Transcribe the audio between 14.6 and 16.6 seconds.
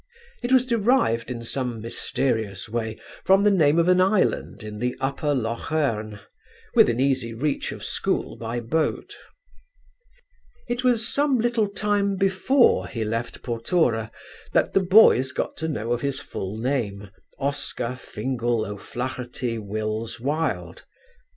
the boys got to know of his full